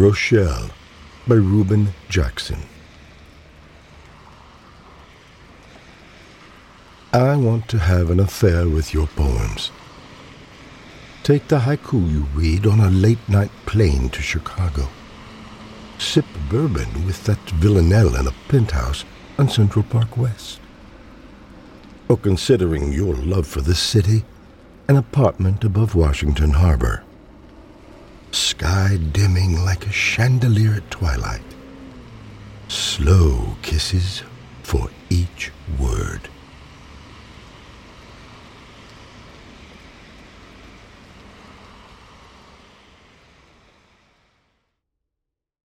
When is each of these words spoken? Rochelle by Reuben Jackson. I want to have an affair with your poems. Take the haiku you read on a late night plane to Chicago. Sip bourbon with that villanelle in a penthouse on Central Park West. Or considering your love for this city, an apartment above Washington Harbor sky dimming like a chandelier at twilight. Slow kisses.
Rochelle 0.00 0.70
by 1.28 1.34
Reuben 1.34 1.88
Jackson. 2.08 2.60
I 7.12 7.36
want 7.36 7.68
to 7.68 7.78
have 7.78 8.08
an 8.08 8.18
affair 8.18 8.66
with 8.66 8.94
your 8.94 9.08
poems. 9.08 9.70
Take 11.22 11.48
the 11.48 11.58
haiku 11.58 12.10
you 12.10 12.20
read 12.34 12.66
on 12.66 12.80
a 12.80 12.88
late 12.88 13.28
night 13.28 13.50
plane 13.66 14.08
to 14.08 14.22
Chicago. 14.22 14.88
Sip 15.98 16.24
bourbon 16.48 17.04
with 17.04 17.22
that 17.24 17.50
villanelle 17.50 18.16
in 18.16 18.26
a 18.26 18.34
penthouse 18.48 19.04
on 19.38 19.50
Central 19.50 19.84
Park 19.84 20.16
West. 20.16 20.60
Or 22.08 22.16
considering 22.16 22.90
your 22.90 23.14
love 23.16 23.46
for 23.46 23.60
this 23.60 23.80
city, 23.80 24.24
an 24.88 24.96
apartment 24.96 25.62
above 25.62 25.94
Washington 25.94 26.52
Harbor 26.52 27.04
sky 28.32 28.98
dimming 29.12 29.64
like 29.64 29.86
a 29.86 29.92
chandelier 29.92 30.74
at 30.74 30.90
twilight. 30.90 31.42
Slow 32.68 33.56
kisses. 33.62 34.22